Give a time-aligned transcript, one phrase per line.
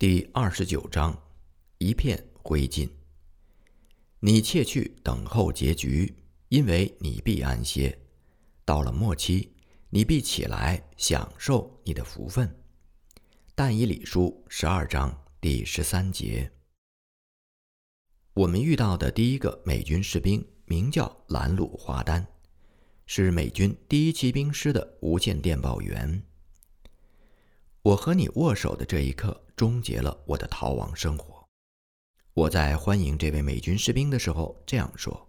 [0.00, 1.14] 第二十九章，
[1.76, 2.88] 一片灰烬。
[4.20, 6.10] 你切去等候结局，
[6.48, 7.98] 因为你必安歇。
[8.64, 9.52] 到了末期，
[9.90, 12.50] 你必起来享受你的福分。
[13.54, 16.50] 但以理书十二章第十三节。
[18.32, 22.26] 我们遇到的第一个美军士兵名叫兰鲁华丹，
[23.04, 26.22] 是美军第一骑兵师的无线电报员。
[27.82, 29.44] 我和你握手的这一刻。
[29.60, 31.46] 终结了我的逃亡生活。
[32.32, 35.28] 我在欢迎这位美军士兵的时候这样说：“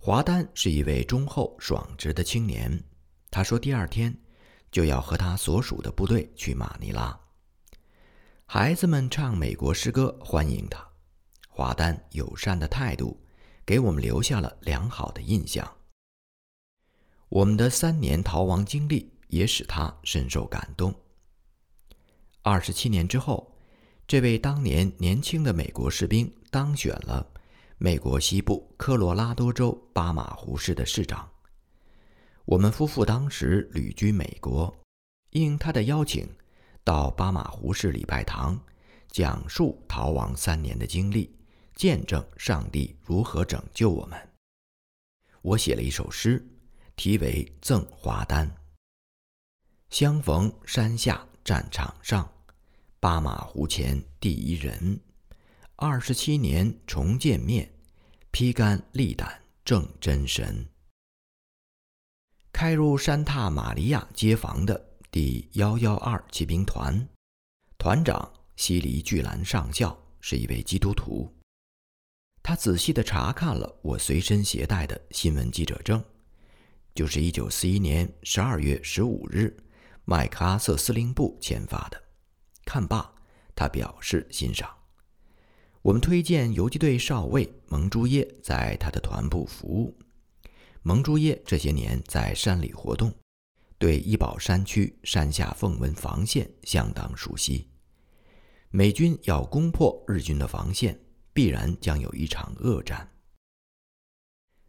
[0.00, 2.82] 华丹是一位忠厚爽直的青年。”
[3.30, 4.16] 他说：“第二天
[4.72, 7.14] 就要和他所属的部队去马尼拉。”
[8.48, 10.82] 孩子们唱美国诗歌欢迎他。
[11.50, 13.22] 华丹友善的态度
[13.66, 15.70] 给我们留下了良好的印象。
[17.28, 21.03] 我们的三年逃亡经历也使他深受感动。
[22.46, 23.50] 二十七年之后，
[24.06, 27.26] 这位当年年轻的美国士兵当选了
[27.78, 31.26] 美国西部科罗拉多州巴马湖市的市长。
[32.44, 34.70] 我们夫妇当时旅居美国，
[35.30, 36.28] 应他的邀请，
[36.84, 38.60] 到巴马湖市礼拜堂
[39.08, 41.34] 讲述逃亡三年的经历，
[41.74, 44.20] 见证上帝如何拯救我们。
[45.40, 46.46] 我写了一首诗，
[46.94, 48.46] 题为《赠华丹》。
[49.88, 52.30] 相逢山下战场上。
[53.04, 54.98] 巴马湖前第一人，
[55.76, 57.70] 二十七年重见面，
[58.30, 60.66] 披肝沥胆正真神。
[62.50, 67.06] 开入山塔玛利亚街坊的第幺幺二骑兵团，
[67.76, 71.30] 团长西黎巨兰上校是一位基督徒。
[72.42, 76.02] 他仔细地查看了我随身携带的新闻记者证，
[76.94, 79.54] 就是一九四一年十二月十五日
[80.06, 82.02] 麦克阿瑟司令部签发的。
[82.64, 83.12] 看罢，
[83.54, 84.68] 他表示欣赏。
[85.82, 89.94] 我们推荐游击队少尉蒙朱耶在他的团部服务。
[90.82, 93.12] 蒙朱耶这些年在山里活动，
[93.78, 97.68] 对伊保山区山下凤纹防线相当熟悉。
[98.70, 100.98] 美军要攻破日军的防线，
[101.32, 103.08] 必然将有一场恶战。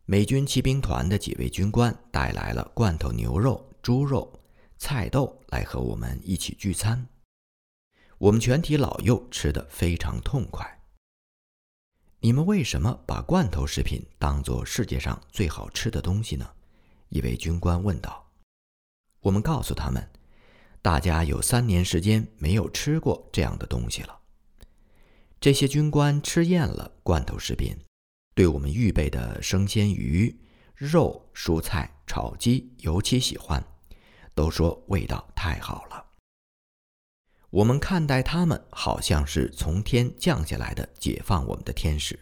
[0.06, 4.40] 美军骑兵团的几位军官带来了罐头牛肉、猪肉、
[4.78, 7.08] 菜豆来和我们一起聚餐。
[8.26, 10.66] 我们全体老幼吃得非常痛快。
[12.22, 16.50] 你们为什么把罐头食品当作世界上最好吃的东西呢？
[17.10, 18.28] 一位军官问道。
[19.20, 20.10] 我们告诉他们，
[20.82, 24.20] 大家有三年时间没有吃过这样的东西了。
[25.40, 27.78] 这些军官吃厌了罐头食品，
[28.34, 30.36] 对我们预备的生鲜鱼、
[30.74, 33.64] 肉、蔬菜、炒鸡尤其喜欢，
[34.34, 36.05] 都说味道太好了。
[37.56, 42.20] 我们看待他们好像是从天降下来的解放我们的天使。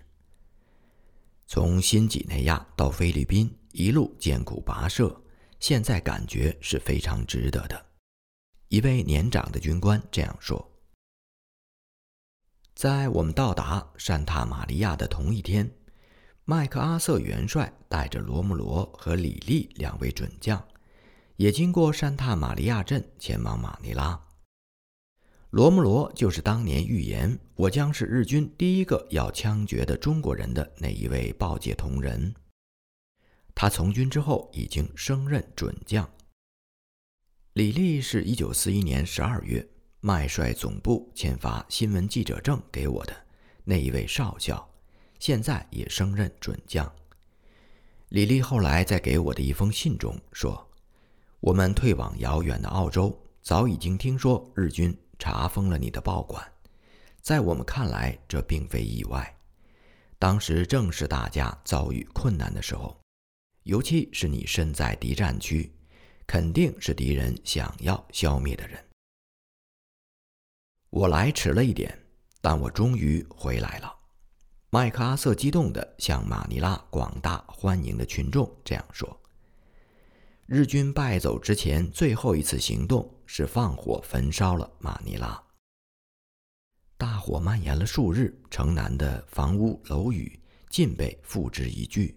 [1.47, 5.19] 从新几内亚到菲律宾一路艰苦跋涉，
[5.59, 7.83] 现在感觉是非常值得的。
[8.67, 10.71] 一位年长的军官这样说。
[12.75, 15.67] 在我们到达山塔玛利亚的同一天，
[16.45, 20.63] 麦克阿瑟元帅带着罗姆罗和李利两位准将，
[21.37, 24.23] 也经过山塔玛利亚镇前往马尼拉。
[25.53, 32.33] 罗姆罗就是当年预言我将是日军第一个要枪决的中国人的那一位报界同仁。
[33.53, 36.09] 他从军之后已经升任准将。
[37.53, 39.63] 李立是一九四一年十二月
[39.99, 43.15] 麦帅总部签发新闻记者证给我的
[43.63, 44.67] 那一位少校，
[45.19, 46.91] 现在也升任准将。
[48.09, 50.67] 李立后来在给我的一封信中说
[51.41, 56.45] ：“我们退往遥远的澳洲，早已经听说日军。”查封了你的报馆，
[57.21, 59.37] 在我们看来，这并非意外。
[60.19, 62.99] 当时正是大家遭遇困难的时候，
[63.63, 65.71] 尤其是你身在敌占区，
[66.25, 68.83] 肯定是敌人想要消灭的人。
[70.89, 71.97] 我来迟了一点，
[72.41, 73.93] 但我终于回来了。
[74.69, 79.22] 麦克阿瑟激动地向马尼拉广大欢迎的群众这样说。
[80.45, 85.41] 日军败走之前最后一次行动是放火焚烧了马尼拉。
[86.97, 90.37] 大火蔓延了数日，城南的房屋楼宇
[90.69, 92.07] 尽被付之一炬，《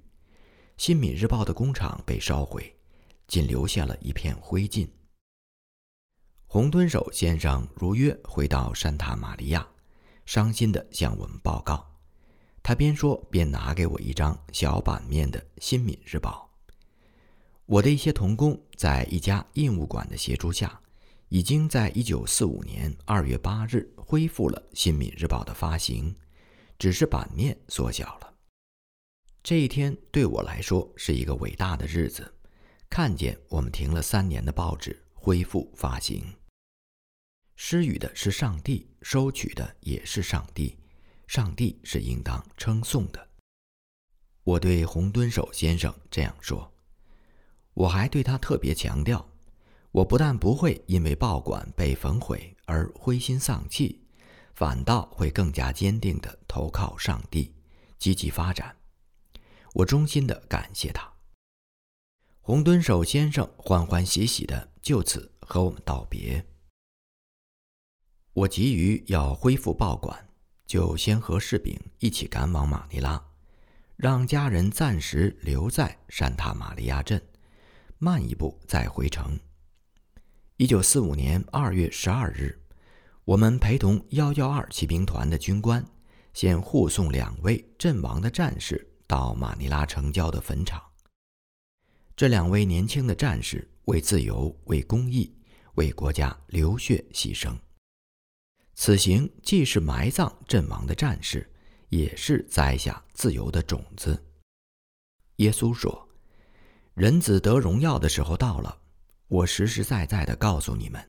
[0.77, 2.77] 新民日报》的工厂被烧毁，
[3.29, 4.89] 仅留下了一片灰烬。
[6.47, 9.67] 红蹲守先生如约回到山塔玛利亚，
[10.25, 11.87] 伤心地向我们报告。
[12.61, 16.43] 他边说边拿给我一张小版面的《新民日报》。
[17.67, 20.81] 我的一些童工在一家印务馆的协助下，
[21.29, 26.15] 已经在一九四五年二月八日恢复了《新民日报》的发行，
[26.79, 28.33] 只是版面缩小了。
[29.43, 32.33] 这一天对我来说是一个伟大的日子，
[32.89, 36.25] 看见我们停了三年的报纸恢复发行。
[37.57, 40.79] 施予的是上帝，收取的也是上帝，
[41.27, 43.29] 上帝是应当称颂的。
[44.45, 46.73] 我对洪敦守先生这样说，
[47.77, 49.25] 我还对他特别强调。
[49.93, 54.03] 我不但不会因为报馆被焚毁而灰心丧气，
[54.55, 57.55] 反倒会更加坚定地投靠上帝，
[57.99, 58.77] 积极发展。
[59.73, 61.11] 我衷心地感谢他。
[62.41, 66.45] 洪敦守先生欢欢喜喜地就此和我们道别。
[68.35, 70.29] 我急于要恢复报馆，
[70.67, 73.23] 就先和士兵一起赶往马尼拉，
[73.97, 77.23] 让家人暂时留在山塔玛利亚镇，
[77.99, 79.39] 慢一步再回城。
[80.59, 82.59] 一九四五年二月十二日，
[83.25, 85.85] 我们陪同幺幺二骑兵团的军官，
[86.35, 90.83] 先护送两位阵亡的战士到马尼拉城郊的坟场。
[92.15, 95.35] 这两位年轻的战士为自由、为公益、
[95.75, 97.55] 为国家流血牺牲。
[98.75, 101.51] 此行既是埋葬阵亡的战士，
[101.89, 104.23] 也是栽下自由的种子。
[105.37, 106.06] 耶稣说
[106.97, 108.77] ：“人子得荣耀的时候到了。”
[109.29, 111.05] 我实实在在的告诉你们，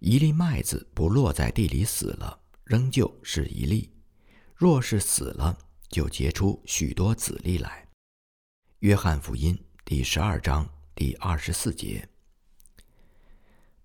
[0.00, 3.90] 一粒麦子不落在地里死了，仍旧是一粒；
[4.54, 5.56] 若是死了，
[5.88, 7.88] 就结出许多子粒来。
[8.80, 12.06] 约翰福音第十二章第二十四节。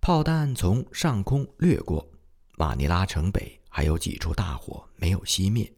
[0.02, 2.06] 炮弹从上空掠过，
[2.58, 5.74] 马尼拉城北还有几处大火没有熄灭。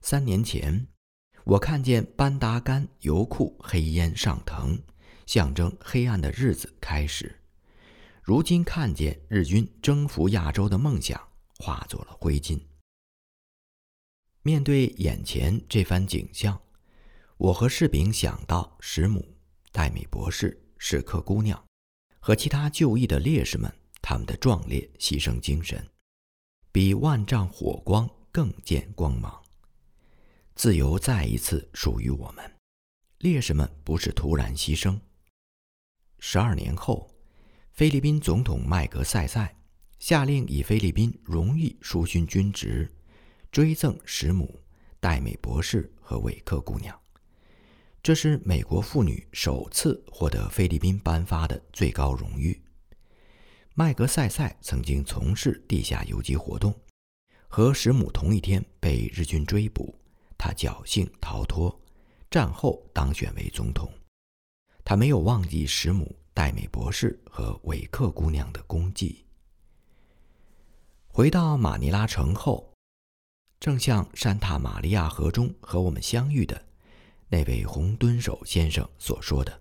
[0.00, 0.86] 三年前，
[1.50, 4.80] 我看见班达干油库黑烟上腾。
[5.26, 7.40] 象征黑暗的日子开始。
[8.22, 11.20] 如今看见日军征服亚洲的梦想
[11.58, 12.60] 化作了灰烬。
[14.42, 16.60] 面对眼前这番景象，
[17.36, 19.36] 我和士兵想到石母、
[19.72, 21.60] 戴米博士、史克姑娘
[22.20, 25.84] 和其他就义的烈士们，他们的壮烈牺牲精神，
[26.70, 29.39] 比万丈火光更见光芒。
[30.60, 32.44] 自由再一次属于我们。
[33.20, 35.00] 烈士们不是突然牺牲。
[36.18, 37.10] 十二年后，
[37.72, 39.56] 菲律宾总统麦格塞塞
[39.98, 42.86] 下令以菲律宾荣誉书勋军职
[43.50, 44.62] 追赠石母、
[45.00, 46.94] 戴美博士和韦克姑娘。
[48.02, 52.62] 这是美国妇女首次获得菲律宾颁发的最高荣誉。
[53.72, 56.78] 麦格塞塞曾经从事地下游击活动，
[57.48, 59.98] 和石母同一天被日军追捕，
[60.42, 61.78] 他侥幸逃脱，
[62.30, 63.92] 战后当选为总统。
[64.82, 69.26] 他没有忘记石母、戴美博士和韦克姑娘的功绩。
[71.08, 72.72] 回到马尼拉城后，
[73.60, 76.64] 正像山塔玛利亚河中和我们相遇的
[77.28, 79.60] 那位红蹲守先生所说的：“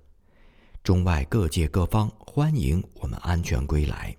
[0.82, 4.16] 中外各界各方欢迎我们安全归来。”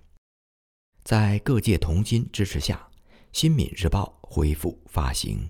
[1.03, 2.87] 在各界同心支持下，
[3.33, 5.49] 《新闽日报》恢复发行。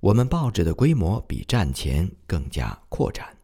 [0.00, 3.36] 我们报纸的规模比战前更加扩展。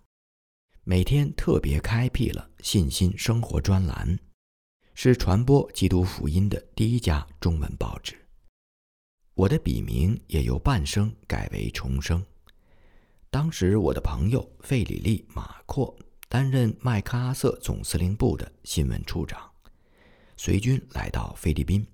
[0.85, 4.19] 每天特别开辟了信心生活专栏，
[4.95, 8.17] 是传播基督福音的第一家中文报纸。
[9.35, 12.25] 我的笔名也由半生改为重生。
[13.29, 15.95] 当时我的朋友费里利·马阔
[16.27, 19.39] 担任麦克阿瑟总司令部的新闻处长，
[20.39, 21.87] 随军来到菲律宾，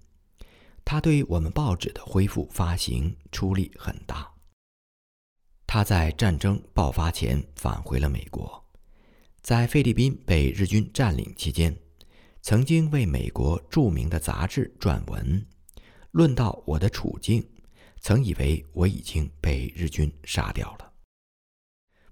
[0.85, 4.31] 他对我们报纸的恢复发行出力很大。
[5.75, 8.63] 他在战争爆发前返回了美国。
[9.41, 11.75] 在菲律宾被日军占领期间，
[12.43, 15.43] 曾经为美国著名的杂志撰文，
[16.11, 17.43] 论到我的处境，
[18.03, 20.93] 曾以为我已经被日军杀掉了。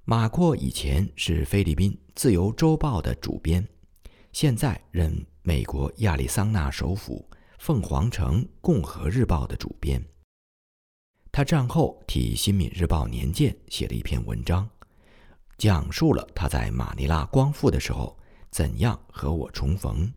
[0.05, 3.69] 马阔以前是菲律宾《自由周报》的主编，
[4.33, 10.03] 现在任美国亚利桑那首府凤凰城《共和日报》的主编。
[11.33, 14.69] 他战后替《新民日报》年鉴写了一篇文章。
[15.57, 18.19] 讲述了他在马尼拉光复的时候
[18.51, 20.11] 怎样和我重逢。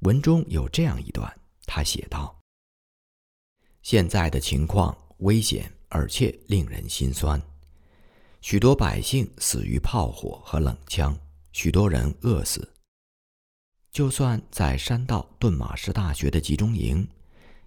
[0.00, 2.38] 文中有这样一段，他写道
[3.80, 7.40] ：“现在的情况危险而且令人心酸，
[8.42, 11.18] 许多百姓死于炮火和冷枪，
[11.52, 12.70] 许多人饿死。
[13.90, 17.08] 就算在山道顿马士大学的集中营，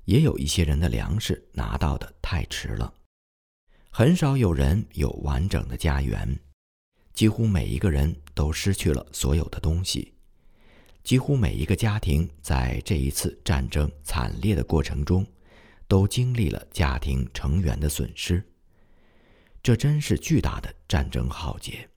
[0.08, 2.94] 也有一些人的粮食拿到的太迟了，
[3.90, 6.40] 很少有人有完整的家园。”
[7.14, 10.14] 几乎每一个人都失去了所有的东西，
[11.04, 15.28] 几乎每一个家庭在这一次战争惨烈的过程中，
[15.90, 18.42] 都经历了家庭成员的损失。
[19.62, 21.90] 这真是巨大的战争浩劫。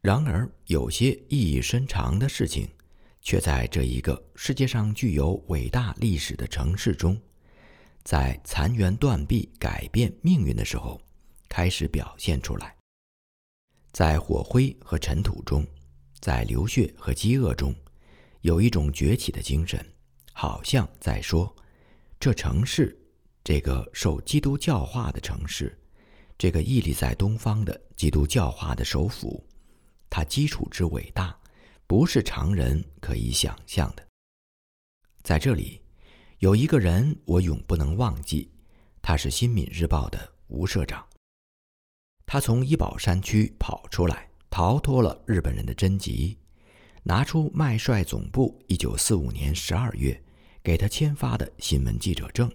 [0.00, 2.68] 然而，有些意义深长的事情，
[3.28, 7.14] 却在这一个世界上具有伟大历史的城市中，
[8.02, 10.98] 在残垣断壁改变命运的时候，
[11.46, 12.74] 开始表现出来。
[13.92, 15.62] 在火灰和尘土中，
[16.20, 17.74] 在流血和饥饿中，
[18.40, 19.78] 有一种崛起的精神，
[20.32, 21.54] 好像在说：
[22.18, 22.98] 这城市，
[23.44, 25.78] 这个受基督教化的城市。
[26.38, 29.46] 这个屹立在东方的基督教化的首府，
[30.08, 31.37] 它基础之伟大，
[31.88, 34.06] 不是常人可以想象的。
[35.22, 35.80] 在这里，
[36.38, 38.48] 有一个人我永不能忘记，
[39.02, 41.04] 他是《新民日报》的吴社长。
[42.26, 46.36] 他从伊保山区跑出来，逃脱了日本人的侦缉，
[47.02, 50.22] 拿出麦帅总部1945年12月
[50.62, 52.52] 给他签发的新闻记者证，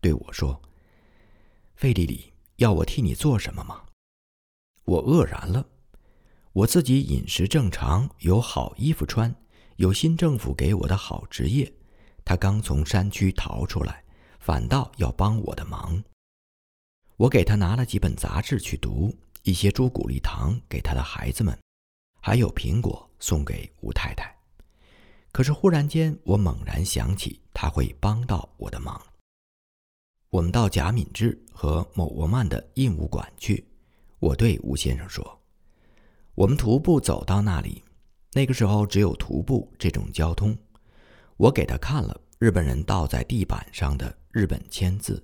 [0.00, 0.62] 对我说
[1.74, 3.82] ：“费利里。”要我替你做什么吗？
[4.84, 5.66] 我愕然了。
[6.52, 9.34] 我自己饮食正常，有好衣服穿，
[9.76, 11.72] 有新政府给我的好职业。
[12.24, 14.04] 他刚从山区逃出来，
[14.38, 16.02] 反倒要帮我的忙。
[17.16, 21.58] 我给他拿了几本杂志去读，一些朱古力糖给他的孩子们，
[22.20, 24.34] 还有苹果送给吴太太。
[25.32, 29.00] 可是忽然间，我猛然想起他会帮到我的忙。
[30.28, 33.66] 我们到贾敏智和某沃曼的印务馆去。
[34.18, 35.40] 我对吴先生说
[36.34, 37.82] ：“我们徒步走到那里，
[38.32, 40.56] 那个时候只有徒步这种交通。”
[41.36, 45.22] 我给他看了日本人倒在地板上的日本签字。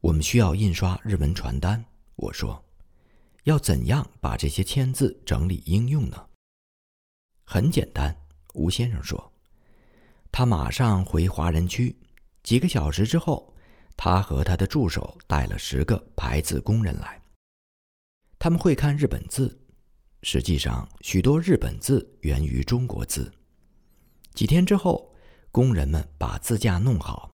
[0.00, 1.82] 我们需要印刷日文传单。
[2.16, 2.62] 我说
[3.44, 6.28] ：“要怎样把这些签字整理应用呢？”
[7.44, 8.14] 很简单，
[8.54, 9.32] 吴先生说
[10.30, 11.96] ：“他马上回华人区，
[12.42, 13.50] 几个小时之后。”
[13.96, 17.22] 他和他的助手带了十个排字工人来，
[18.40, 19.63] 他们会看日本字。
[20.26, 23.30] 实际上，许多日本字源于中国字。
[24.32, 25.14] 几天之后，
[25.52, 27.30] 工人们把字架弄好，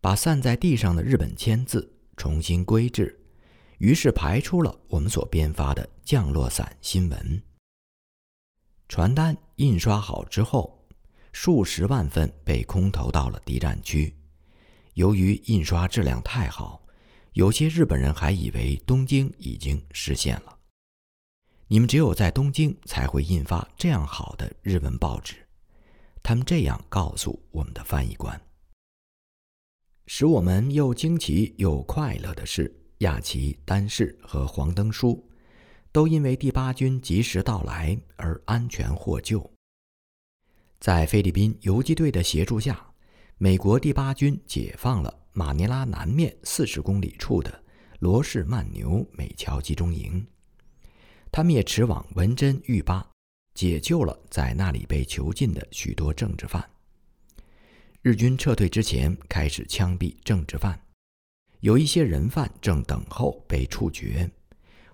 [0.00, 3.16] 把散在地上的日本签字重新归置，
[3.78, 7.40] 于是排出了我们所编发的降落伞新闻。
[8.88, 10.84] 传单印刷好之后，
[11.32, 14.12] 数十万份被空投到了敌占区。
[14.94, 16.84] 由于印刷质量太好，
[17.34, 20.55] 有些日本人还以为东京已经实现了。
[21.68, 25.34] 你们只有在东京才会印发这样好的日文报纸，
[26.22, 28.40] 他们这样告诉我们的翻译官。
[30.06, 35.28] 使我们又惊奇又快乐的是，亚奇、丹氏和黄登书
[35.90, 39.48] 都因为第八军及时到来而安全获救。
[40.78, 42.86] 在菲律宾游击队的协助下。
[43.38, 47.62] 美国第八军解放了马尼拉南面四十公里处的
[47.98, 50.26] 罗氏曼牛美侨集中营，
[51.36, 53.06] 他们也驰往文珍狱巴，
[53.52, 56.66] 解救了在那里被囚禁的许多政治犯。
[58.00, 60.80] 日军撤退之前开始枪毙政治犯，
[61.60, 64.30] 有一些人犯正等候被处决。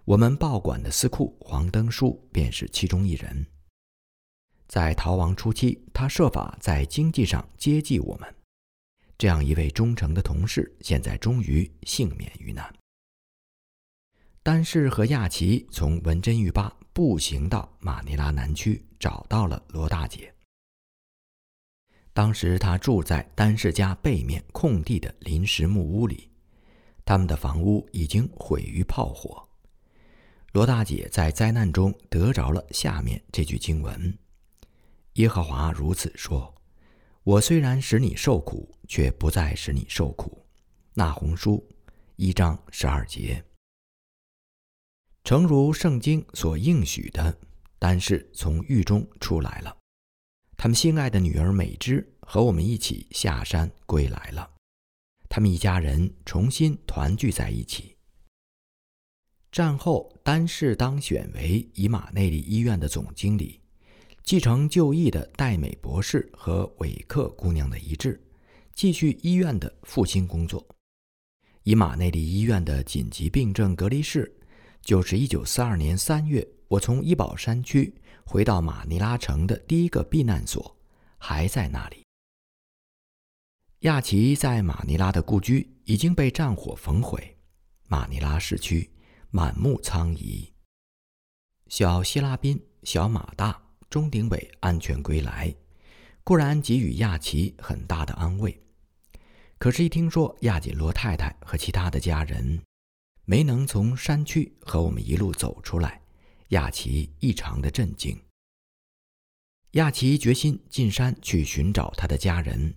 [0.04, 3.46] 我们报馆的司库黄登书便是其中一人。
[4.66, 8.34] 在逃亡初期，他设法在经济上接济我们。
[9.16, 12.68] 这样一位忠诚的同事，现在终于幸免于难。
[14.44, 20.34] 丹氏和亚奇从文珍狱坝步行到马尼拉南区，找到了罗大姐。
[22.12, 26.28] 当时他住在丹氏家背面空地的临时木屋里，
[27.04, 29.48] 他们的房屋已经毁于炮火。
[30.50, 34.12] 罗大姐在灾难中得着了下面这句经文。
[35.12, 36.52] 耶和华如此说
[37.22, 40.44] ：“我虽然使你受苦，却不再使你受苦。”
[40.94, 41.64] 那红书
[42.16, 43.40] 一章十二节。
[45.24, 47.38] 诚如圣经所应许的，
[47.78, 49.76] 丹氏从狱中出来了，
[50.56, 54.50] 他们心爱的女儿美芝和我们一起下山归来了，
[55.28, 57.96] 他们一家人重新团聚在一起。
[59.52, 63.60] 战后，丹氏当选为以马内利医院的总经理。
[64.24, 68.20] 继承就义的戴美博士和韦克姑娘的遗志，
[68.72, 70.64] 继续医院的复兴工作。
[71.64, 74.32] 以马内利医院的紧急病症隔离室，
[74.82, 80.76] 就是1942年3月我从伊保山区回到马尼拉城的第一个避难所，
[81.18, 82.04] 还在那里。
[83.80, 87.36] 亚奇在马尼拉的故居已经被战火焚毁，
[87.88, 88.90] 马尼拉市区
[89.30, 90.52] 满目苍夷。
[91.68, 93.60] 小希拉宾、小马大。
[93.90, 95.54] 钟鼎伟安全归来，
[96.24, 98.58] 固然给予亚奇很大的安慰。
[99.58, 102.58] 可是，一听说亚锦罗太太和其他的家人
[103.32, 106.02] 没能从山区和我们一路走出来，
[106.48, 108.14] 亚奇异常的震惊。
[109.70, 112.74] 亚奇决心进山去寻找他的家人，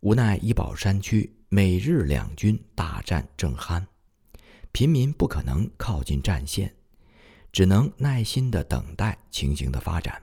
[0.00, 3.84] 无奈医保山区每日两军大战正酣，
[4.72, 6.74] 平民不可能靠近战线，
[7.52, 10.22] 只能耐心的等待情形的发展。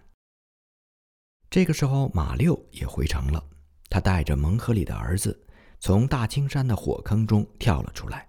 [1.52, 3.48] 这个时候，马六也回城了，
[3.88, 5.40] 他带着蒙河里的儿子。
[5.80, 8.28] 从大青山的火坑中跳了出来，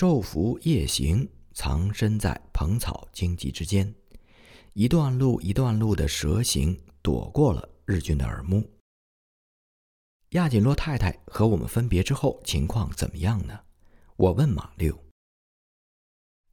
[0.00, 3.94] 昼伏夜行，藏身在蓬草荆棘之间，
[4.72, 8.66] 一段路一段路的蛇行，躲过了日军的耳目。
[10.30, 13.60] 亚锦洛太太和我们分别之后，情况怎么样呢？
[14.16, 14.98] 我问马六。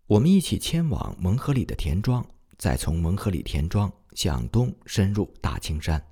[0.08, 6.06] 我们一起迁往蒙河里的田庄，再从蒙河里田庄向东深入大青山，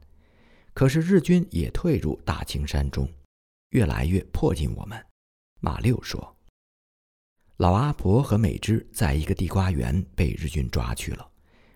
[0.73, 3.11] 可是日军也退入大青山中。
[3.71, 5.05] 越来越迫近我们，
[5.59, 6.33] 马六说
[7.57, 11.25] ：“老阿婆和美芝在一个地瓜园被日军抓去了。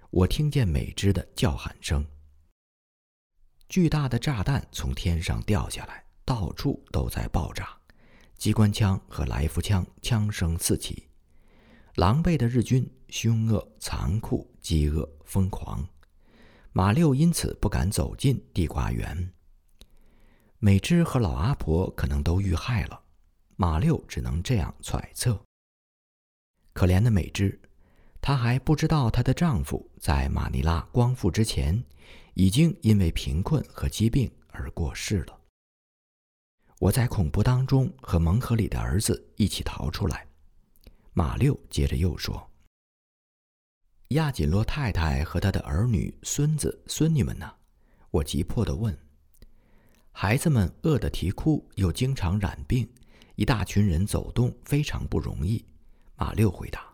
[0.10, 2.06] 我听见美芝的叫喊声。
[3.70, 7.70] 巨大的炸弹从天上掉下来，到处都在爆炸，
[8.36, 11.08] 机关枪和来福枪枪声四起。
[11.96, 15.88] 狼狈的日军凶恶、残酷、饥饿、疯狂。
[16.74, 19.32] 马六因此不敢走进地瓜园。”
[20.60, 23.02] 美芝和老阿婆可能都遇害了，
[23.56, 25.42] 马六只能这样揣测。
[26.80, 27.60] 可怜的美芝，
[28.22, 31.84] 她还不知道她的丈夫在马尼拉光复之前，
[32.36, 35.38] 已经因为贫困和疾病而过世了。
[36.80, 40.26] 我在恐怖当中和蒙河里的儿子一起逃出来。
[41.12, 42.50] 马六接着又说
[44.16, 47.54] ：“亚锦洛太太和她的儿女、孙子、孙女们呢？”
[48.10, 48.98] 我急迫地问。
[50.14, 52.90] 孩子们饿得啼哭，又经常染病，
[53.36, 55.66] 一大群人走动非常不容易。
[56.20, 56.94] 马六回答：“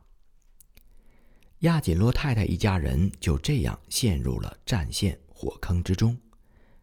[1.65, 6.15] 亚锦洛太太一家人就这样陷入了战线火坑之中。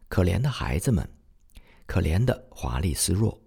[0.09, 1.09] 可怜的孩子们，
[1.85, 3.41] 可怜的华丽斯若、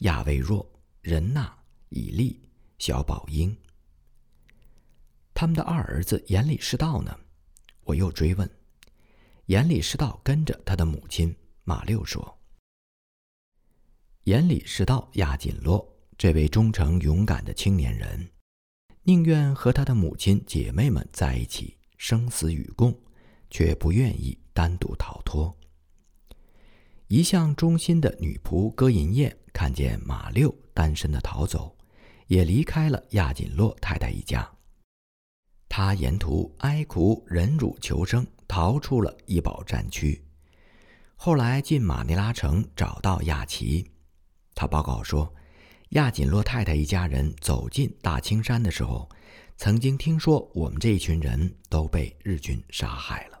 [0.00, 0.70] 亚卫若、
[1.00, 2.46] 仁娜、以利、
[2.78, 3.56] 小宝英，
[5.32, 7.18] 他们的二儿子眼里是道呢？”
[7.84, 8.48] 我又追问
[9.46, 12.38] ：“眼里是道跟着他的母亲。”马六说
[14.24, 18.26] ：“眼里是道亚锦洛这位忠诚勇敢的青年人，
[19.02, 22.98] 宁愿和他的母亲姐妹们在一起生死与共，
[23.50, 25.54] 却不愿意单独逃脱。”
[27.08, 31.76] 一向忠心的女仆歌银燕看见马六单身的逃走，
[32.28, 34.50] 也离开了亚锦洛太太一家。
[35.68, 40.24] 他沿途哀苦忍辱求生，逃出了医保战区。
[41.14, 43.88] 后来进马尼拉城找到亚奇，
[44.54, 45.32] 他报告说，
[45.90, 49.08] 亚锦洛太太一家人走进大青山的时候，
[49.56, 53.40] 曾经听说我们这一群人都被日军杀害了。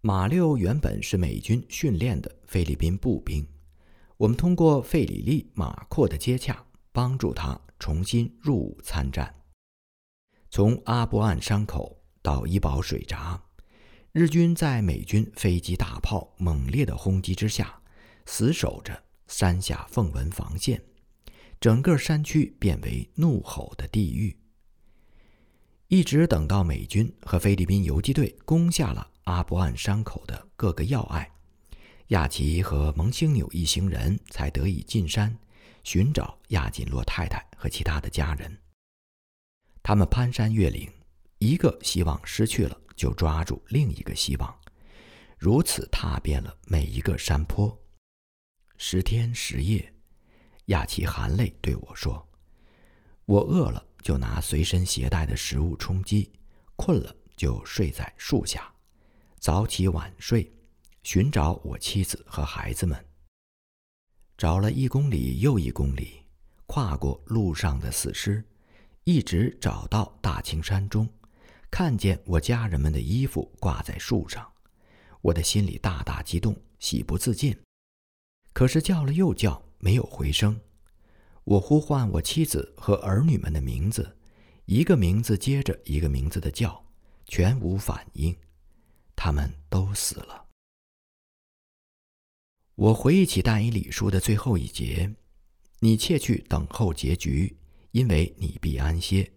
[0.00, 3.46] 马六原本是美军训练的菲律宾步兵，
[4.16, 9.34] 我们通过费里利马阔的接洽，帮助他重新入伍参战，
[10.50, 13.42] 从阿波岸山口到伊保水闸。
[14.12, 17.80] 日军在美军飞机、大炮猛烈的轰击之下，
[18.24, 20.82] 死守着山下凤纹防线，
[21.60, 24.36] 整个山区变为怒吼的地狱。
[25.86, 31.30] 一直等到美军和菲律宾游击队攻下了阿波岸山口的各个要隘，
[32.08, 35.38] 亚奇和蒙星纽一行人才得以进山
[35.84, 38.58] 寻找亚锦洛太太和其他的家人。
[39.82, 40.90] 他们攀山越岭，
[41.38, 42.76] 一个希望失去了。
[42.98, 44.60] 就抓住另一个希望，
[45.38, 47.80] 如此踏遍了每一个山坡。
[48.80, 49.92] 十天十夜，
[50.66, 52.26] 亚奇含泪对我说
[53.26, 56.30] ：“我饿了就拿随身携带的食物充饥，
[56.76, 58.72] 困了就睡在树下，
[59.40, 60.50] 早起晚睡，
[61.02, 63.04] 寻找我妻子和孩子们。
[64.36, 66.22] 找了一公里又一公里，
[66.66, 68.42] 跨过路上的死尸，
[69.02, 71.06] 一直找到大青山中。”
[71.68, 74.50] 看见我家人们的衣服挂在树上，
[75.20, 77.54] 我的心里大大激动，喜不自禁。
[78.58, 80.60] 可是叫了又叫，没有回声。
[81.44, 84.16] 我呼唤我妻子和儿女们的名字，
[84.64, 86.84] 一个名字接着一个名字的叫，
[87.26, 88.36] 全无反应，
[89.14, 90.44] 他们都死了。
[92.74, 95.08] 我回忆起但以理书的最后一节
[95.78, 97.56] ：“你切去等候结局，
[97.92, 99.30] 因为你必安歇。”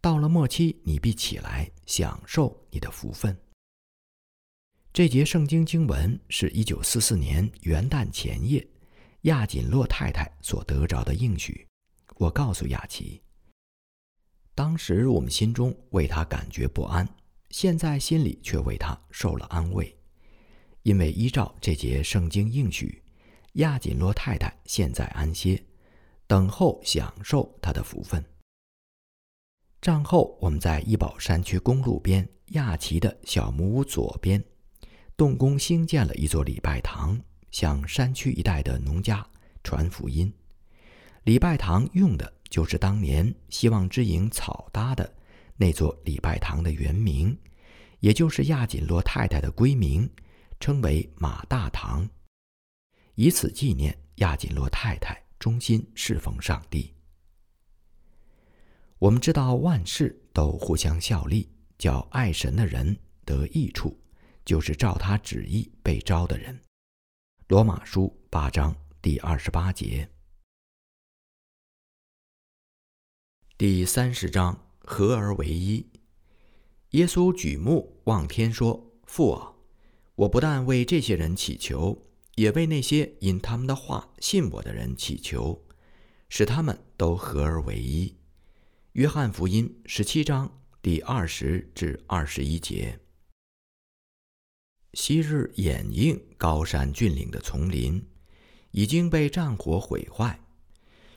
[0.00, 3.36] 到了末期，你必起来享受你的福分。
[4.94, 8.68] 这节圣经经文是一九四四年元旦前夜，
[9.22, 11.66] 亚锦洛太太所得着的应许。
[12.16, 13.22] 我告诉亚奇，
[14.54, 17.08] 当时我们心中为他感觉不安，
[17.48, 19.96] 现在心里却为他受了安慰，
[20.82, 23.02] 因为依照这节圣经应许，
[23.54, 25.58] 亚锦洛太太现在安歇，
[26.26, 28.22] 等候享受他的福分。
[29.80, 34.44] 战后，我们在一宝山区公路边亚奇的小木屋左边，
[35.16, 37.20] 动工兴建了一座礼拜堂，
[37.50, 39.24] 向山区一带的农家
[39.62, 40.32] 传福音。
[41.24, 45.14] 礼拜堂用的就是当年希望之营草搭的
[45.56, 47.38] 那座礼拜堂的原名，
[48.00, 50.10] 也就是亚锦洛太太的闺名，
[50.58, 52.08] 称为马大堂，
[53.14, 56.92] 以此纪念亚锦洛太太忠心侍奉上帝。
[58.98, 61.48] 我们知道万事都互相效力，
[61.78, 63.96] 叫爱神的人得益处，
[64.44, 66.60] 就是照他旨意被招的人。
[67.48, 70.08] 罗马书八章第二十八节。
[73.58, 75.86] 第三十章合而为一。
[76.90, 79.54] 耶稣举目望天说：“父啊，
[80.14, 85.64] 我不但为这些人祈求，也为那些因他们的话信我的人祈求，
[86.28, 88.16] 使他们都合而为一。”
[88.92, 92.98] 约翰福音十七章第二十至二十一节。
[94.94, 98.04] 昔日掩映高山峻岭的丛林，
[98.72, 100.38] 已经被战火毁坏，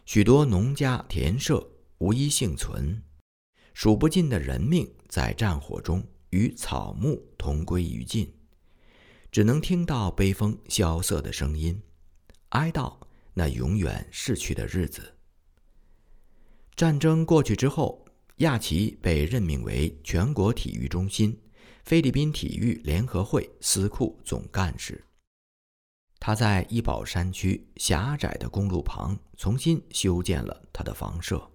[0.06, 3.02] 许多农家田舍无一幸存，
[3.74, 8.34] 数不尽的人命在战火中与草木同归于尽，
[9.30, 11.82] 只能听到悲风萧瑟的声音，
[12.50, 12.98] 哀悼
[13.34, 15.16] 那永远逝去的日子。
[16.78, 18.06] 战争过去之后，
[18.38, 21.38] 亚奇被任命为全国体育中心
[21.86, 25.06] 菲律宾体育联合会司库总干事。
[26.20, 31.48] 他在伊保山区狭窄的公路旁重新修建了他的房舍。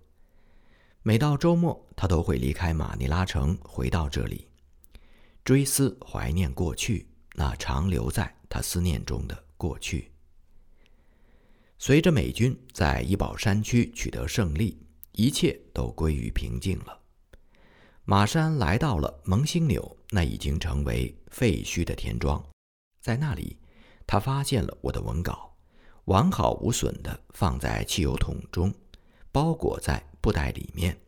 [1.02, 4.48] 每到周末，他都会离开马尼拉城，回到这里，
[5.44, 10.12] 追思怀念过去那长留在他思念中的过去。
[11.76, 14.78] 随着美军在伊保山区取得胜利。
[15.12, 17.00] 一切都归于平静了。
[18.04, 22.44] 马山来到了蒙星纽那已经成为废墟的田庄，
[23.00, 23.56] 在那里，
[24.06, 25.56] 他发现了我的文稿，
[26.06, 28.74] 完好无损地放在汽油桶中，
[29.30, 30.98] 包裹在布袋里面。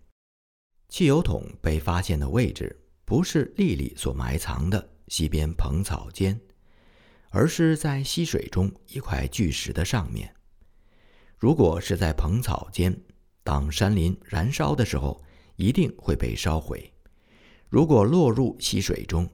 [0.88, 6.40] 汽油桶被发现的位置不是丽丽所埋藏的西边蓬草间，
[7.30, 10.32] 而是在溪水中一块巨石的上面。
[11.38, 12.96] 如果是在蓬草间，
[13.42, 15.20] 当山林燃烧的时候，
[15.56, 16.91] 一定会被烧毁。
[17.72, 19.26] 如果落入溪水中，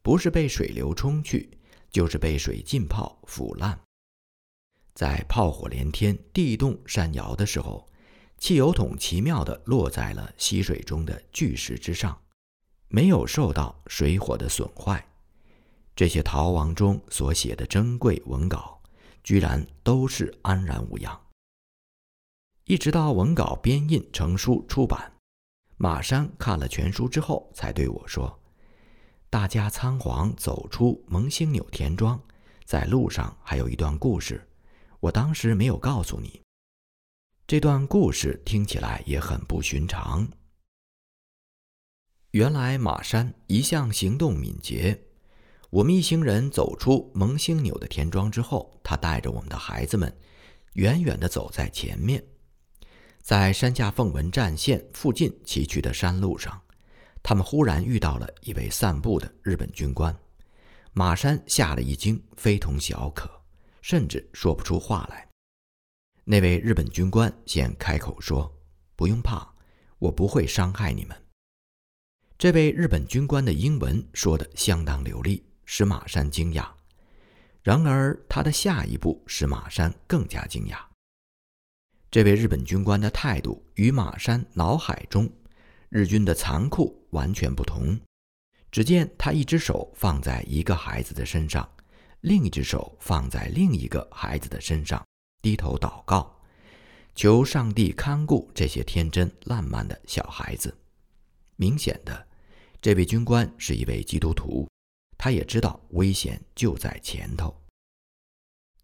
[0.00, 1.50] 不是被水流冲去，
[1.90, 3.78] 就是被水浸泡腐烂。
[4.94, 7.86] 在炮火连天、地动山摇的时候，
[8.38, 12.18] 汽油桶奇妙地落在了溪水中的巨石之上，
[12.88, 15.06] 没有受到水火的损坏。
[15.94, 18.80] 这些逃亡中所写的珍贵文稿，
[19.22, 21.26] 居然都是安然无恙。
[22.64, 25.11] 一直到文稿编印成书出版，
[25.76, 28.40] 马山看了全书之后，才对我说
[29.28, 32.20] ：“大家仓皇走出蒙星纽田庄，
[32.64, 34.48] 在路上还有一段故事，
[35.00, 36.40] 我当时没有告诉你。
[37.46, 40.28] 这段故事听起来也很不寻常。
[42.30, 44.98] 原来马山一向行动敏捷，
[45.68, 50.16] 我们一行人走出蒙星纽的田庄之后，他带着我们的孩子们，
[50.74, 52.24] 远远地走在前面。”
[53.22, 56.60] 在山下凤文战线附近崎岖的山路上，
[57.22, 60.14] 他们忽然遇到了一位散步的日本军官。
[60.92, 63.30] 马山吓了一惊，非同小可，
[63.80, 65.28] 甚至说不出话来。
[66.24, 68.52] 那位日本军官先开口说
[68.96, 69.54] ：“不用怕，
[70.00, 71.16] 我不会伤害你们。”
[72.36, 76.68] 这位日本军官的英文说得相当流利，使马山惊讶。
[77.62, 80.91] 然而，他的下一步使马山更加惊讶。
[82.12, 85.26] 这位日本军官的态度与马山脑海中
[85.88, 87.98] 日军的残酷完全不同。
[88.70, 91.66] 只见他一只手放在一个孩子的身上，
[92.20, 95.02] 另一只手放在另一个孩子的身上，
[95.40, 96.38] 低头祷告，
[97.14, 100.76] 求上帝看顾这些天真烂漫的小孩子。
[101.56, 102.26] 明显的，
[102.82, 104.68] 这位军官是一位基督徒，
[105.16, 107.58] 他也知道危险就在前头。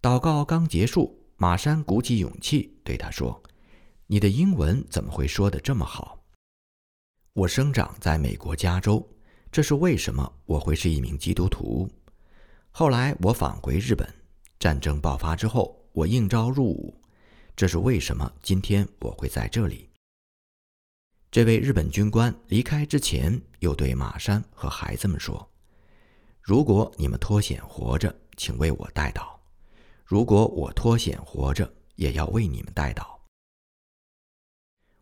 [0.00, 1.17] 祷告刚结束。
[1.40, 3.40] 马山鼓起勇气对他说
[4.08, 6.20] ：“你的英文怎么会说的这么好？”
[7.32, 9.08] 我生长在美国加州，
[9.52, 11.88] 这是为什么我会是一名基督徒。
[12.72, 14.12] 后来我返回日本，
[14.58, 17.00] 战争爆发之后，我应召入伍，
[17.54, 19.88] 这是为什么今天我会在这里。
[21.30, 25.48] 这位日本军官离开之前，又对马山和孩子们说
[26.42, 29.37] ：“如果你们脱险活着，请为我代祷；
[30.08, 33.18] 如果我脱险活着，也要为你们代祷。”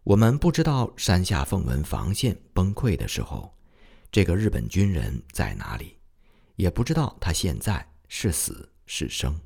[0.03, 3.57] 我们不知道山下凤文防线崩溃的时候，
[4.11, 5.97] 这个日本军人在哪里，
[6.57, 9.41] 也不知道他现在是死是生。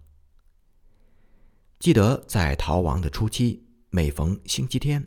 [1.78, 5.06] 记得在逃亡的初期，每逢星期天，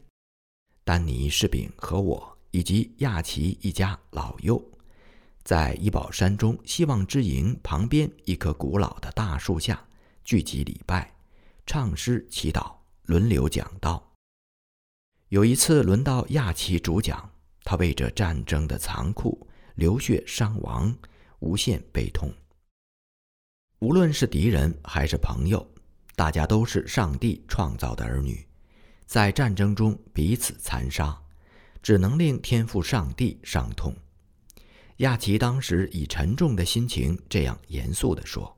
[0.83, 4.63] 丹尼士兵和我以及亚奇一家老幼，
[5.43, 9.83] 在伊保山中希望之营旁边一棵古老的大树下
[10.23, 11.13] 聚集礼拜、
[11.65, 14.11] 唱诗、祈祷，轮流讲道。
[15.27, 17.29] 有一次轮到亚奇主讲，
[17.65, 20.95] 他为这战争的残酷、流血伤亡，
[21.39, 22.33] 无限悲痛。
[23.79, 25.69] 无论是敌人还是朋友，
[26.15, 28.47] 大家都是上帝创造的儿女，
[29.05, 31.21] 在战争中彼此残杀，
[31.81, 33.93] 只能令天赋上帝伤痛。
[34.97, 38.57] 亚奇当时以沉重的心情这样严肃地说：“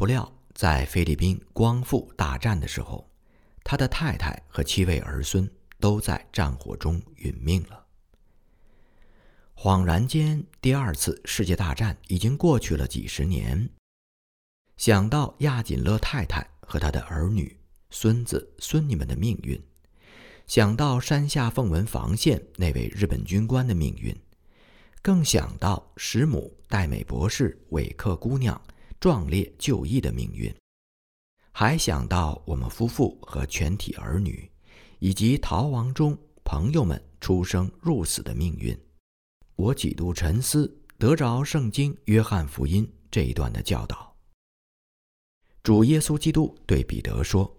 [0.00, 3.06] 不料在菲律宾光复大战的时候。”
[3.62, 5.46] 他的太太和七位儿孙
[5.78, 7.84] 都在战火中殒命了。
[9.54, 13.68] 恍然间，第二次世界大战已经过去了几十年。
[14.78, 17.54] 想到亚锦乐太太和他的儿女、
[17.90, 19.62] 孙子、孙女们的命运，
[20.46, 24.18] 想到山下凤文防线那位日本军官的命运，
[25.02, 28.58] 更想到师母戴美博士、韦克姑娘
[29.00, 30.54] 壮烈就义的命运。
[31.52, 34.48] 还想到我们夫妇和全体儿女，
[34.98, 38.78] 以及逃亡中朋友们出生入死的命运，
[39.56, 44.14] 我几度沉思，得着圣经约翰福音这一段的教导。
[45.62, 47.58] 主耶稣基督对彼得说：“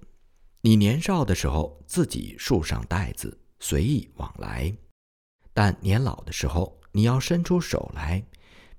[0.62, 4.74] 你年少的时候自己束上带子，随意往来；
[5.54, 8.24] 但年老的时候，你要伸出手来，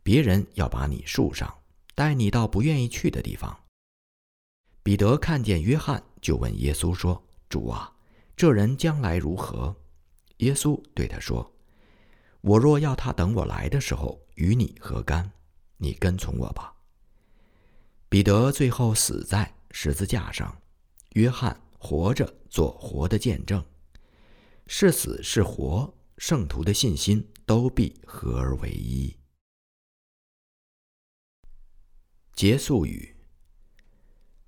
[0.03, 1.53] 别人要把你束上，
[1.94, 3.59] 带你到不愿意去的地方。”
[4.83, 7.92] 彼得看见约翰，就问耶稣说：“主啊，
[8.37, 9.76] 这人将来如何？”
[10.38, 11.55] 耶稣对他说
[12.42, 15.31] ：“我若要他等我来的时候与你何干？
[15.76, 16.74] 你跟从我吧。”
[18.11, 20.61] 彼得最后死在十字架上，
[21.12, 23.64] 约翰活着做活的见证。
[24.66, 29.16] 是死是活，圣徒的信心都必合而为一。
[32.35, 33.14] 结束语。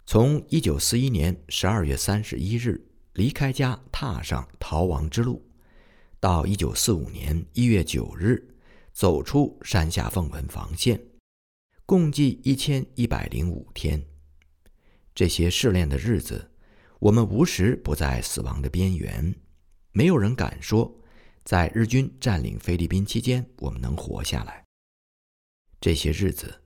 [0.07, 5.47] 从一九四一年十二月三十一日离开家，踏上逃亡之路，
[6.21, 8.55] 到一九四五年一月九日
[8.93, 11.01] 走出山下凤文防线，
[11.87, 14.05] 共计一千一百零五天。
[15.15, 16.51] 这些试炼的日子，
[16.99, 19.35] 我们无时不在死亡的边缘。
[19.93, 21.01] 没有人敢说，
[21.45, 24.65] 在日军占领菲律宾期间，我们能活下来。
[25.81, 26.64] 这些日子。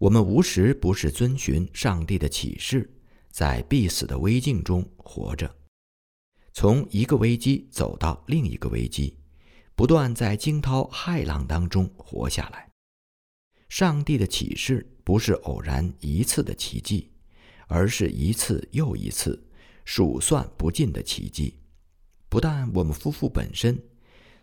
[0.00, 2.90] 我们无时不是遵循上帝的启示，
[3.30, 5.54] 在必死的危境中活着，
[6.54, 9.18] 从一个危机走到另一个危机，
[9.74, 12.66] 不断在惊涛骇浪当中活下来。
[13.68, 17.12] 上帝的启示不是偶然一次的奇迹，
[17.66, 19.46] 而是一次又一次
[19.84, 21.58] 数算不尽的奇迹。
[22.30, 23.78] 不但我们夫妇本身，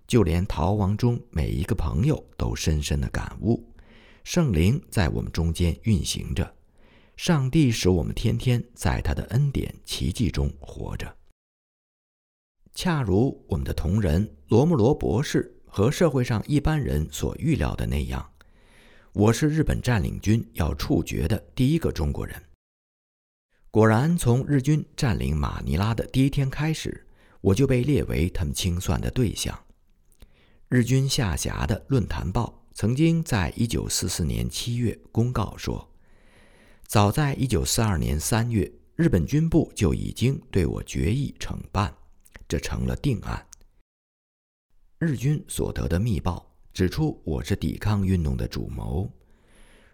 [0.05, 3.67] 就连逃亡中每一个朋友都深深的感悟。
[4.27, 6.53] 圣灵在我们中间运行着，
[7.15, 11.15] 上帝使我们天天在他的恩典奇迹中活着。
[12.73, 18.29] 恰如我们的同仁罗姆罗博士和社会上一般人所预料的那样，
[19.13, 22.35] 我是日本占领军要处决的第一个中国人。
[23.71, 27.07] 果然，从日军占领马尼拉的第一天开始，
[27.39, 29.57] 我就被列为他们清算的对象。
[30.67, 32.61] 日军下辖的《论坛报》。
[32.79, 35.89] 曾经在一九四四年七月公告说，
[36.85, 41.91] 早在一九四二年三月，日本军部就已经对我决议惩办，
[42.47, 43.43] 这成了定案。
[44.99, 49.11] 日军所得的密报指出，我是抵抗运动的主谋。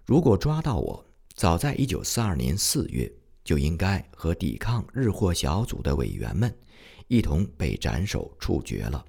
[0.04, 3.10] 如果抓到我，早在一九四二年四月
[3.46, 6.54] 就应该和抵抗日货小组的委员们
[7.08, 9.06] 一同被斩首处决了。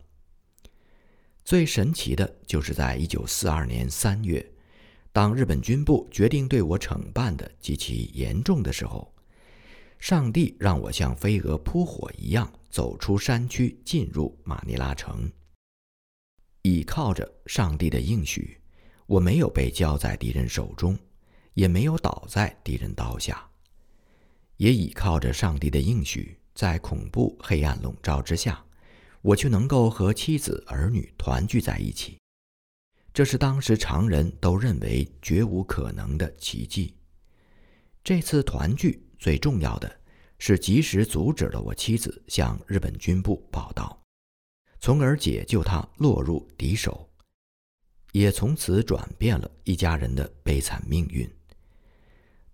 [1.44, 4.44] 最神奇的就是在一九四二年三月，
[5.12, 9.14] 当日本军部决定对我惩办的极其严重的时候，
[9.98, 15.30] 上帝让我像飞蛾扑火一样走出山区，进入马尼拉城。
[16.62, 18.58] 倚靠着上帝的应许，
[19.04, 20.98] 我没有被交在敌人手中，
[21.52, 23.46] 也没有倒在敌人刀下。
[24.56, 28.64] 也倚靠着上帝的应许，在恐怖黑暗笼罩之下，
[29.24, 32.18] 我却能够和妻子儿女团聚在一起。
[33.14, 36.94] 这是当时常人都认为绝无可能的奇迹。
[38.02, 40.00] 这次团聚最重要的
[40.38, 43.98] 是及时阻止了我妻子向日本军部报道。
[44.78, 47.08] 从而解救她落入敌手，
[48.12, 51.26] 也从此转变了一家人的悲惨命运。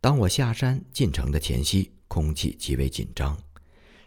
[0.00, 3.36] 当我下山进城的前夕，空气极为紧张，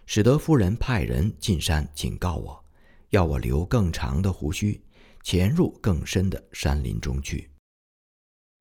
[0.05, 2.63] 使得夫人派人进山警告我，
[3.09, 4.81] 要我留更长的胡须，
[5.23, 7.49] 潜入更深的山林中去。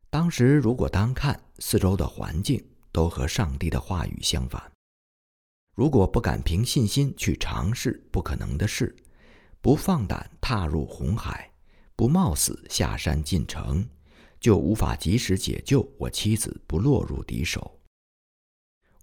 [0.08, 4.62] 当时如果单看四周的环境，都和上帝的话语相反。
[5.74, 8.94] 如果不敢凭信心去尝试不可能的事，
[9.62, 11.50] 不放胆踏入红海，
[11.96, 13.88] 不冒死下山进城，
[14.38, 17.80] 就无法及时解救我妻子不落入敌手。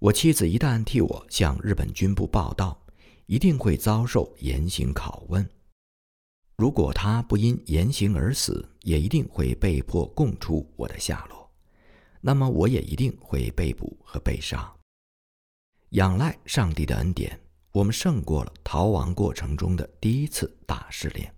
[0.00, 2.80] 我妻子一旦替我向日本军部报道，
[3.26, 5.46] 一定会遭受严刑拷问。
[6.56, 11.50] 如果她不因严刑而死，也一定会被迫供出我的下落。
[12.22, 14.74] 那么我也一定会被捕和被杀。
[15.90, 17.38] 仰赖上帝的恩典。
[17.72, 21.32] 我们胜过了逃亡过程中的第一次大试炼。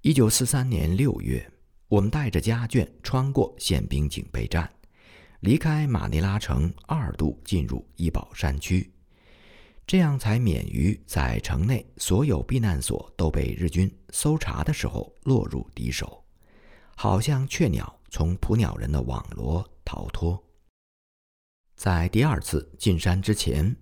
[0.00, 1.48] 一九四三年六月，
[1.86, 4.68] 我们带着家眷穿过宪兵警备站，
[5.40, 8.92] 离开马尼拉城，二度进入伊保山区，
[9.86, 16.24] 这样才免于在城内所有避难所都被日军搜查的时候落入敌手，
[16.96, 20.42] 好像雀鸟从捕鸟人的网罗逃脱。
[21.76, 23.76] 在第二次进山之前。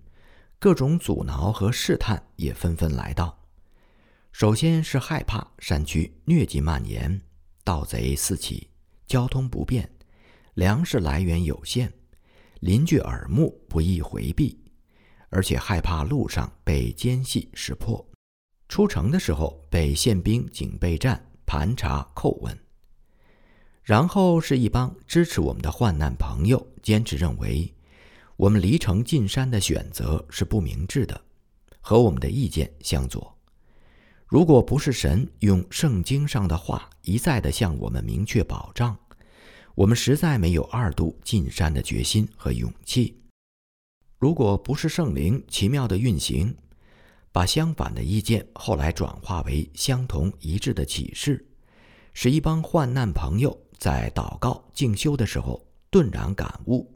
[0.59, 3.37] 各种阻挠和试探也纷纷来到。
[4.31, 7.21] 首先是害怕山区疟疾蔓延、
[7.63, 8.67] 盗贼四起、
[9.05, 9.87] 交通不便、
[10.57, 11.93] 粮食来源有限、
[12.61, 14.59] 邻居耳目不易回避，
[15.29, 18.03] 而且害怕路上被奸细识破，
[18.67, 22.57] 出城的时候被宪兵警备站盘查叩问。
[23.83, 27.71] 然后是一帮支持我们的患难朋友坚持认为。
[28.35, 31.21] 我们离城进山的选择是不明智的，
[31.81, 33.37] 和我们的意见相左。
[34.25, 38.97] 如果不是神用圣经上的话一再的向我们明确保障，
[39.77, 43.15] 我们实在没有二度进山的决心和勇气。
[44.17, 46.51] 如果不是圣灵奇妙的运行，
[47.31, 51.45] 把相反的意见后来转化为相同一致的启示，
[52.11, 56.91] 使一帮患难朋友在祷告静修的时候顿然感悟。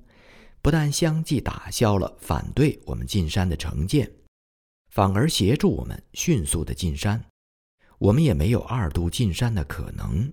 [0.64, 4.12] 不但相继打消了反对我们进山的成见，
[4.90, 7.24] 反而协助我们迅速的进山。
[8.00, 10.32] 我们也没有二度进山的可能。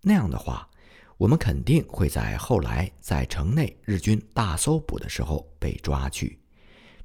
[0.00, 0.66] 那样的话，
[1.22, 6.36] 我们肯定会在后来在城内日军大搜捕的时候被抓去，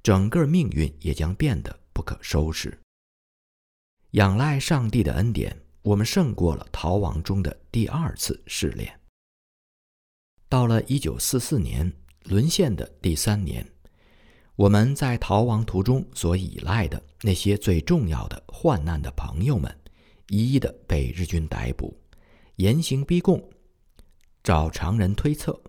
[0.02, 2.76] 整个命运也将变得不可收拾。
[4.14, 8.92] 仰赖上帝的恩典，我们胜过了逃亡中的第二次试炼。
[10.50, 11.94] 到了一九四四年。
[12.24, 13.66] 沦陷的第三年，
[14.58, 19.74] 我们在逃亡途中所依赖的那些最重要的患难的朋友们，
[20.28, 21.96] 一一的被日军逮捕，
[22.58, 23.42] 严刑逼供。
[24.48, 25.62] 照常人推测，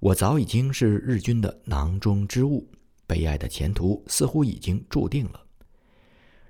[0.00, 2.66] 我早已经是日军的囊中之物，
[3.06, 5.46] 悲哀的前途似乎已经注定了。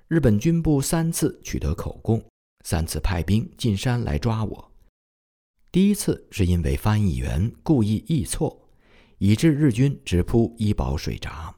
[0.07, 2.23] 日本军部三次取得口供，
[2.63, 4.71] 三次派兵进山来抓我。
[5.73, 8.57] 第一次是因为翻译员故意译错。
[9.17, 11.53] 以致日军直扑医保水闸，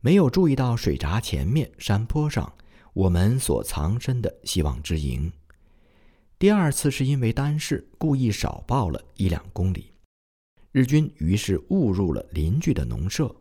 [0.00, 2.50] 没有注意到水闸前面山坡上
[2.94, 5.30] 我们所藏身的希望之营。
[6.38, 9.92] 第二次是因为单事故意少报了一两公里，
[10.72, 13.34] 日军于是误入了邻居的农舍。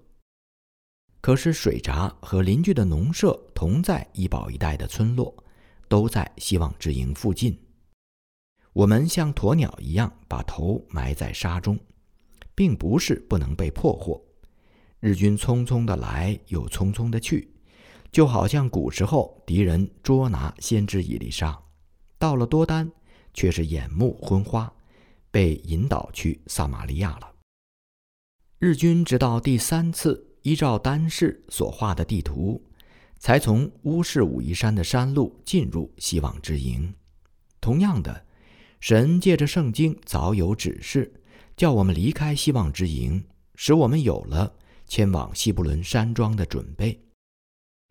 [1.21, 5.33] 可是水闸和邻居的农舍同在医保一带的村落，
[5.87, 7.57] 都在希望之营附近。
[8.73, 11.79] 我们像鸵鸟一样把头埋在沙中。
[12.55, 14.23] 并不是不能被破获，
[14.99, 17.51] 日军匆匆的来，又匆匆的去，
[18.11, 21.59] 就好像古时候敌人捉拿先知以利沙，
[22.23, 22.89] 到了多丹，
[23.33, 24.73] 却是眼目昏花，
[25.29, 27.29] 被引导去撒玛利亚了。
[28.59, 32.63] 日军直到第三次依照丹氏所画的地图，
[33.19, 36.93] 才从乌市武夷山的山路进入希望之营。
[37.59, 38.25] 同样的，
[38.79, 41.13] 神借着圣经早有指示。
[41.57, 43.21] 叫我们离开希望之营，
[43.55, 44.55] 使我们有了
[44.87, 46.97] 前往西布伦山庄的准备。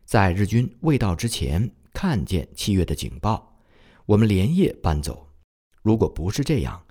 [0.06, 3.51] 在日军未到之前，看见七月的警报，
[4.12, 5.26] 我们连夜搬走。
[5.80, 6.84] 如果不是这样，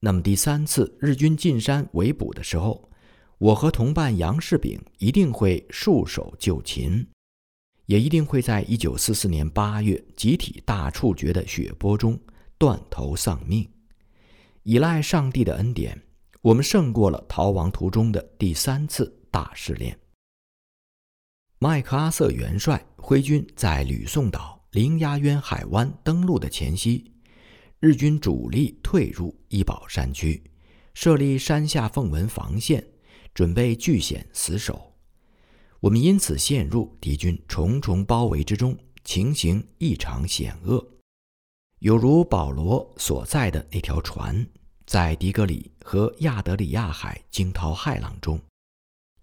[0.00, 2.88] 那么第三次日军进山围捕的时候，
[3.36, 7.06] 我和同伴杨世炳一定会束手就擒，
[7.84, 12.18] 也一定会在1944年8月集体大处决的血泊中
[12.56, 13.68] 断头丧命。
[14.62, 16.02] 依赖上帝的恩典，
[16.40, 19.98] 我们胜过了逃亡途中的第三次大试炼。
[21.58, 27.12] 麦克阿瑟元帅挥军在吕宋岛灵鸭渊海湾登陆的前夕。
[27.78, 30.42] 日军主力退入伊保山区，
[30.94, 32.82] 设立山下凤文防线，
[33.34, 34.94] 准备据险死守。
[35.80, 40.82] 我们因此陷入敌军重重包围之中，情形异常险恶，
[41.80, 44.46] 有如保罗所在的那条船，
[44.86, 48.40] 在迪格里和亚德里亚海惊涛骇浪中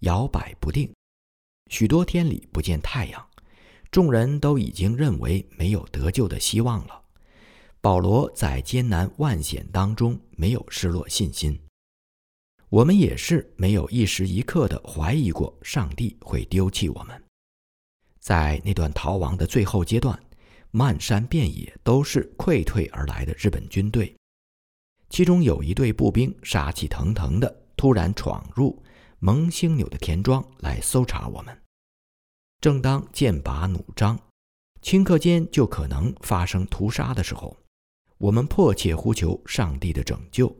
[0.00, 0.88] 摇摆不定，
[1.72, 3.26] 许多天里不见太阳，
[3.90, 7.02] 众人都已经认为没有得救的希望了。
[7.80, 11.58] 保罗在艰难万险当中没有失落信心，
[12.68, 17.22] 我们也是没有一时一刻的怀疑过上帝会丢弃我们。
[18.20, 20.16] 在那段逃亡的最后阶段，
[20.70, 24.14] 漫山遍野都是溃退而来的日本军队，
[25.08, 28.80] 其中有一队步兵杀气腾腾的突然闯入
[29.18, 31.58] 蒙星纽的田庄来搜查我们，
[32.60, 34.18] 正当剑拔弩张，
[34.82, 37.56] 顷刻间就可能发生屠杀的时候。
[38.18, 40.54] 我们迫切呼求上帝的拯救，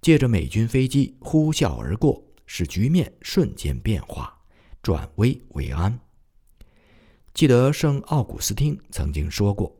[0.00, 4.38] 借着美军飞机呼啸而过，使局面瞬间变化，
[4.80, 5.98] 转危为安。
[7.34, 9.76] 记得圣奥古斯丁曾经说过：“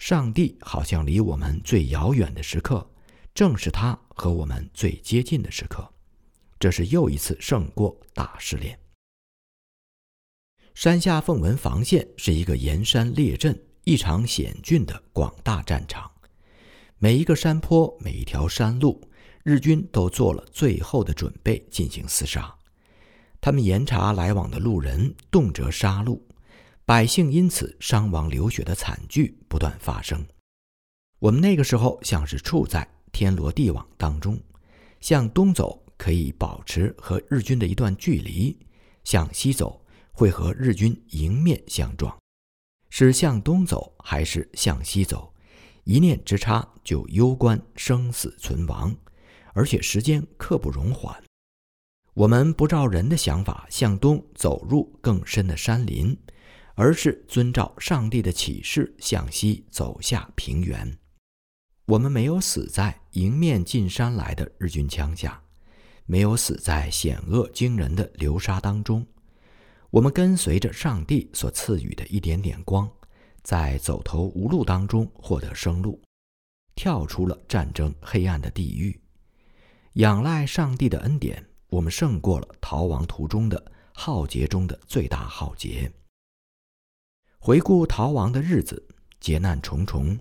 [0.00, 2.90] 上帝好像离我们最遥远的时刻，
[3.34, 5.86] 正是他和我们最接近的时刻。”
[6.58, 8.76] 这是又一次胜过大试炼。
[10.78, 16.08] 山下凤文防线是一个沿山列阵、异常险峻的广大战场。
[16.98, 19.02] 每一个山坡，每一条山路，
[19.42, 22.54] 日军都做了最后的准备进行厮杀。
[23.40, 26.20] 他们严查来往的路人，动辄杀戮，
[26.84, 30.24] 百姓因此伤亡流血的惨剧不断发生。
[31.18, 34.40] 我们那个时候像是处在天罗地网当中，
[35.00, 38.56] 向东走可以保持和日军的一段距离，
[39.02, 39.84] 向西走
[40.18, 42.12] 会和日军迎面相撞。
[42.90, 45.32] 是向东走还是向西走？
[45.84, 48.92] 一念之差就攸关生死存亡，
[49.54, 51.22] 而且时间刻不容缓。
[52.14, 56.18] 我们不照人的想法向东走入更深的山林，
[56.74, 60.98] 而是遵照上帝的启示向西走下平原。
[61.86, 65.40] 我们没有死在迎面进山来的日军枪下，
[66.06, 69.06] 没有死在险恶惊人的流沙当中。
[69.90, 72.88] 我们跟随着上帝所赐予的一点点光。
[73.44, 75.98] 在走投无路当中获得生路，
[76.74, 79.00] 跳出了战争黑暗的地狱，
[79.94, 85.90] 仰赖上帝的恩典，我们胜过了逃亡途中的浩劫中的最大浩劫。
[87.38, 88.86] 回顾逃亡的日子，
[89.18, 90.18] 劫难重重，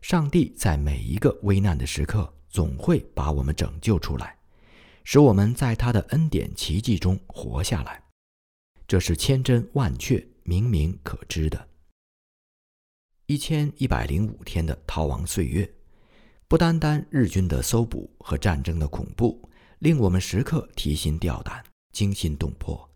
[0.00, 4.36] 上帝在每一个危难的时刻总会把我们拯救出来，
[5.04, 8.02] 使我们在他的恩典奇迹中活下来，
[8.88, 11.68] 这是千真万确、明明可知的。
[13.26, 15.70] 一千一百零五天的逃亡岁月，
[16.48, 19.46] 不单单日军的搜捕和战争的恐怖
[19.80, 21.62] 令我们时刻提心吊胆、
[21.92, 22.88] 惊心动魄，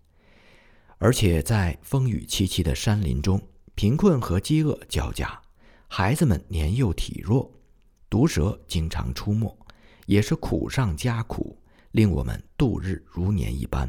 [0.97, 3.39] 而且在风雨凄凄的山林中，
[3.75, 5.39] 贫困和饥饿交加，
[5.89, 7.53] 孩子们年幼体弱，
[8.09, 9.55] 毒蛇经常出没，
[10.07, 13.87] 也是苦上加苦，令我们度日如年一般。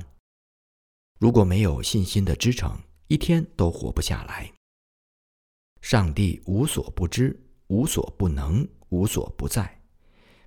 [1.23, 4.51] 如果没有信心的支撑，一天都活不下来。
[5.81, 9.81] 上帝无所不知，无所不能，无所不在。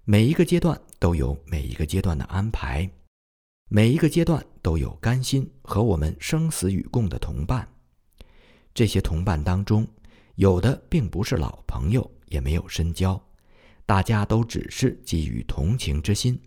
[0.04, 2.86] 每一个阶段都有每一个阶段的安排，
[3.70, 7.66] 每一个阶段都有甘心和我们生死与共的同伴。
[8.74, 9.88] 这些同伴当中，
[10.34, 13.18] 有的并不是老朋友，也没有深交，
[13.86, 16.38] 大家都只是基于同情之心，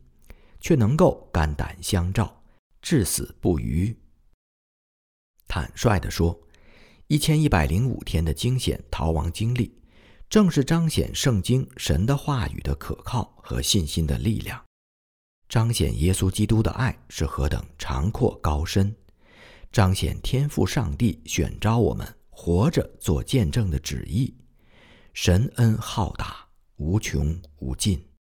[0.62, 2.44] 却能够肝胆相照，
[2.80, 3.98] 至死不渝。
[5.50, 6.40] 坦率地说。
[7.12, 9.74] 一千一百零五天的惊险逃亡经历，
[10.30, 14.64] 正是彰显圣经神的话语的可靠和信心的力量，
[15.48, 18.96] 彰显耶稣基督的爱是何等长阔高深，
[19.72, 24.32] 彰显天赋上帝选召我们活着做见证的旨意，
[25.14, 28.09] 神恩浩大无穷无尽。